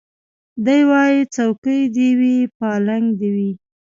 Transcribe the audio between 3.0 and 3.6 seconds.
دي وي